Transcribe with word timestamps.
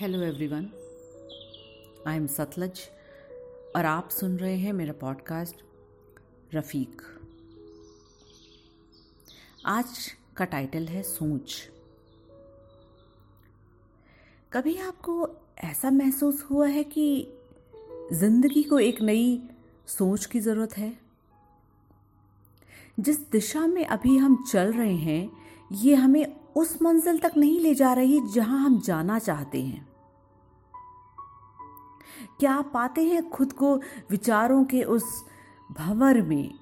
Hello 0.00 0.22
everyone 0.22 0.70
I 2.06 2.16
am 2.16 2.26
Satluj 2.26 2.80
और 3.76 3.84
आप 3.84 4.08
सुन 4.08 4.36
रहे 4.36 4.56
हैं 4.56 4.72
मेरा 4.72 4.92
पॉडकास्ट 4.92 5.56
रफ़ीक। 6.54 7.02
आज 9.66 10.12
का 10.36 10.44
टाइटल 10.44 10.86
है 10.86 11.02
सोच। 11.02 11.70
कभी 14.52 14.78
आपको 14.78 15.30
ऐसा 15.58 15.90
महसूस 15.90 16.42
हुआ 16.50 16.66
है 16.66 16.84
कि 16.84 17.28
ज़िंदगी 18.12 18.62
को 18.62 18.78
एक 18.78 19.02
नई 19.02 19.42
सोच 19.86 20.26
की 20.26 20.40
ज़रूरत 20.40 20.78
है? 20.78 20.98
जिस 23.00 23.30
दिशा 23.30 23.66
में 23.66 23.86
अभी 23.86 24.16
हम 24.16 24.44
चल 24.52 24.72
रहे 24.72 24.96
हैं, 24.96 25.30
ये 25.72 25.94
हमें 25.94 26.45
उस 26.56 26.82
मंजिल 26.82 27.18
तक 27.18 27.32
नहीं 27.36 27.60
ले 27.60 27.74
जा 27.74 27.92
रही 27.92 28.20
जहाँ 28.20 28.58
हम 28.58 28.80
जाना 28.80 29.18
चाहते 29.18 29.62
हैं। 29.62 29.88
क्या 32.40 32.52
आप 32.54 32.70
पाते 32.74 33.04
हैं 33.04 33.30
खुद 33.30 33.52
को 33.52 33.76
विचारों 34.10 34.64
के 34.64 34.82
उस 34.82 35.24
भंवर 35.72 36.22
में, 36.22 36.54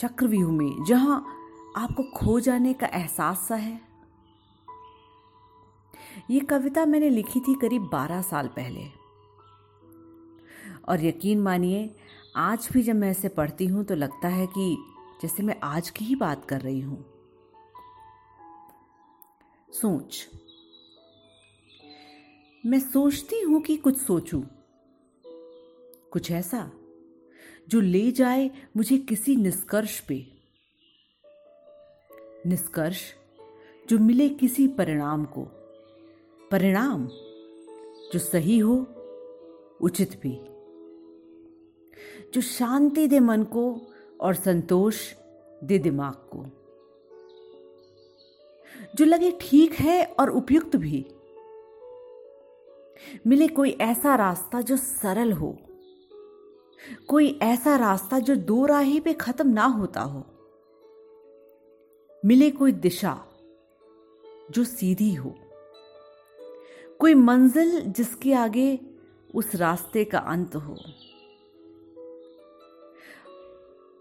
चक्रव्यूह 0.00 0.52
में, 0.52 0.84
जहाँ 0.84 1.26
आपको 1.76 2.02
खो 2.02 2.40
जाने 2.40 2.74
का 2.74 2.86
एहसास 2.86 3.46
सा 3.48 3.54
है? 3.54 3.80
ये 6.30 6.40
कविता 6.40 6.86
मैंने 6.86 7.10
लिखी 7.10 7.40
थी 7.40 7.54
करीब 7.54 7.82
बारह 7.82 8.22
साल 8.22 8.48
पहले। 8.48 8.84
और 10.88 11.04
यकीन 11.04 11.40
मानिए, 11.40 11.96
आज 12.36 12.68
भी 12.72 12.82
जब 12.82 12.94
मैं 12.94 13.10
इसे 13.10 13.28
पढ़ती 13.28 13.66
हूँ 13.66 13.84
तो 13.84 13.94
लगता 13.94 14.28
है 14.28 14.46
कि 14.46 14.76
जैसे 15.22 15.42
मैं 15.42 15.56
आज 15.62 15.90
की 15.90 16.04
ही 16.04 16.14
बात 16.14 16.44
कर 16.44 16.60
रही 16.60 16.80
हूँ। 16.80 17.15
सोच। 19.76 20.28
मैं 22.66 22.80
सोचती 22.80 23.40
हूँ 23.40 23.62
कि 23.62 23.76
कुछ 23.76 23.96
सोचूं। 23.96 24.42
कुछ 26.12 26.30
ऐसा 26.30 26.70
जो 27.68 27.80
ले 27.80 28.12
जाए 28.12 28.50
मुझे 28.76 28.98
किसी 28.98 29.36
निष्कर्ष 29.36 30.00
पे। 30.00 30.26
निष्कर्ष 32.46 33.00
जो 33.90 33.98
मिले 33.98 34.28
किसी 34.28 34.68
परिणाम 34.68 35.24
को। 35.24 35.44
परिणाम 36.50 37.06
जो 38.12 38.18
सही 38.18 38.58
हो, 38.58 38.76
उचित 39.80 40.20
भी। 40.20 40.40
जो 42.34 42.40
शांति 42.40 43.08
दे 43.08 43.20
मन 43.20 43.44
को 43.44 43.80
और 44.20 44.34
संतोष 44.34 45.14
दे 45.64 45.78
दिमाग 45.78 46.14
को। 46.14 46.55
जो 48.96 49.04
लगे 49.04 49.30
ठीक 49.40 49.74
है 49.74 50.04
और 50.20 50.30
उपयुक्त 50.30 50.76
भी। 50.76 51.04
मिले 53.26 53.46
कोई 53.48 53.70
ऐसा 53.80 54.14
रास्ता 54.14 54.60
जो 54.60 54.76
सरल 54.76 55.32
हो, 55.32 55.56
कोई 57.08 57.38
ऐसा 57.42 57.76
रास्ता 57.76 58.18
जो 58.18 58.36
दो 58.36 58.64
राही 58.66 59.00
पे 59.00 59.12
खत्म 59.12 59.48
ना 59.48 59.64
होता 59.64 60.00
हो। 60.00 60.24
मिले 62.22 62.50
कोई 62.50 62.72
दिशा 62.72 63.18
जो 64.50 64.64
सीधी 64.64 65.12
हो, 65.14 65.34
कोई 67.00 67.14
मंजिल 67.14 67.80
जिसके 67.88 68.32
आगे 68.34 68.78
उस 69.34 69.54
रास्ते 69.54 70.04
का 70.04 70.18
अंत 70.18 70.54
हो। 70.56 70.76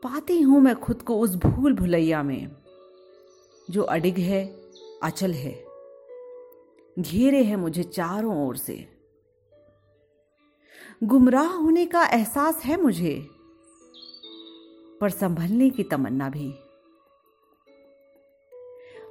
पाती 0.03 0.39
हूँ 0.41 0.61
मैं 0.61 0.75
खुद 0.75 1.01
को 1.01 1.19
उस 1.19 1.35
भूल 1.35 1.73
भुलैया 1.73 2.21
में 2.23 2.51
जो 3.69 3.81
अडिग 3.81 4.17
है 4.17 4.45
अचल 5.03 5.31
है। 5.31 5.53
घेरे 6.97 7.43
है 7.43 7.55
मुझे 7.55 7.83
चारों 7.83 8.35
ओर 8.47 8.57
से। 8.57 8.85
गुमराह 11.03 11.47
होने 11.47 11.85
का 11.85 12.03
एहसास 12.05 12.61
है 12.65 12.81
मुझे, 12.81 13.15
पर 15.01 15.09
संभलने 15.09 15.69
की 15.69 15.83
तमन्ना 15.83 16.29
भी। 16.29 16.53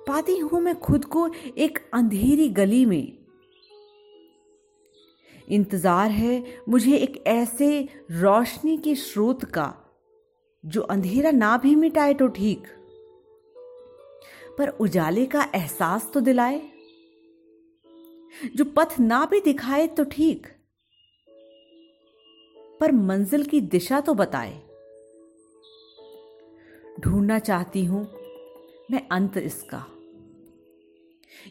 पाती 0.09 0.37
हूँ 0.39 0.61
मैं 0.61 0.79
खुद 0.81 1.05
को 1.05 1.29
एक 1.59 1.79
अंधेरी 1.95 2.49
गली 2.49 2.85
में। 2.87 3.19
इंतज़ार 5.49 6.11
है 6.11 6.43
मुझे 6.69 6.97
एक 6.97 7.23
ऐसे 7.27 7.69
रोशनी 8.13 8.77
के 8.79 8.95
स्रोत 8.95 9.45
का, 9.45 9.73
जो 10.65 10.81
अंधेरा 10.81 11.31
ना 11.31 11.57
भी 11.57 11.75
मिटाए 11.75 12.15
तो 12.15 12.29
ठीक। 12.29 12.67
पर 14.59 14.69
उजाले 14.69 15.27
का 15.27 15.47
एहसास 15.55 16.11
तो 16.15 16.21
दिलाए। 16.21 16.61
जो 18.57 18.65
पथ 18.77 18.99
ना 19.01 19.25
भी 19.25 19.41
दिखाए 19.41 19.87
तो 19.87 20.05
ठीक, 20.05 20.47
पर 22.81 22.93
मंजिल 22.93 23.45
की 23.45 23.61
दिशा 23.61 24.01
तो 24.01 24.15
बताए। 24.15 24.61
ढूंढना 27.01 27.39
चाहती 27.39 27.85
हूँ 27.85 28.03
मैं 28.91 29.07
अंत 29.09 29.37
इसका। 29.37 29.85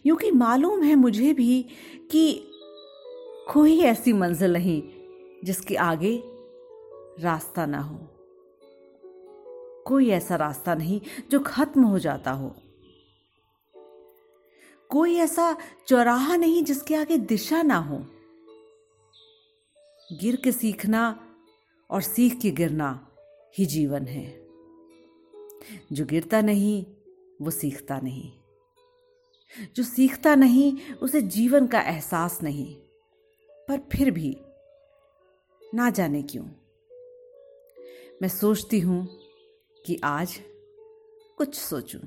यूँ 0.06 0.18
कि 0.18 0.32
मालूम 0.32 0.84
है 0.84 0.96
मुझे 0.96 1.34
भी 1.34 1.62
कि 2.12 2.50
कोई 3.54 3.80
ऐसी 3.82 4.14
मंजिल 4.14 4.54
नहीं 4.54 4.82
जिसके 5.44 5.76
आगे 5.76 6.22
रास्ता 7.20 7.66
ना 7.66 7.80
हो। 7.80 7.98
कोई 9.86 10.10
ऐसा 10.10 10.36
रास्ता 10.36 10.76
नहीं 10.76 11.02
जो 11.32 11.40
खत्म 11.40 11.84
हो 11.84 12.00
जाता 12.00 12.32
हो। 12.32 12.56
कोई 14.90 15.16
ऐसा 15.16 15.58
चौराहा 15.88 16.36
नहीं 16.36 16.64
जिसके 16.64 16.96
आगे 16.96 17.18
दिशा 17.18 17.62
ना 17.62 17.76
हो। 17.76 18.06
गिर 20.14 20.36
के 20.36 20.52
सीखना 20.52 21.36
और 21.90 22.02
सीख 22.02 22.42
के 22.42 22.52
गिरना 22.52 23.08
ही 23.58 23.66
जीवन 23.66 24.08
है। 24.08 24.48
जो 25.92 26.06
गिरता 26.06 26.42
नहीं, 26.42 26.86
वो 27.42 27.52
सीखता 27.52 28.00
नहीं। 28.00 28.32
जो 29.76 29.84
सीखता 29.84 30.36
नहीं, 30.36 30.94
उसे 30.94 31.22
जीवन 31.22 31.68
का 31.68 31.82
एहसास 31.82 32.44
नहीं। 32.44 32.76
पर 33.52 33.78
फिर 33.78 34.12
भी 34.12 34.38
ना 35.74 35.90
जाने 35.90 36.24
क्यों। 36.24 36.46
मैं 38.22 38.28
सोचती 38.28 38.80
हूँ 38.80 39.20
कि 39.86 40.02
आज 40.04 40.42
कुछ 41.38 41.56
सोचूं। 41.56 42.00